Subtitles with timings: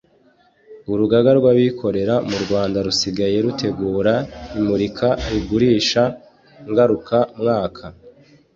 [0.91, 4.13] Urugaga rwabikorera mu rwanda rusigaye rutegura
[4.59, 5.07] imurika
[5.47, 6.03] gurisha
[6.69, 7.85] ngaruka mwaka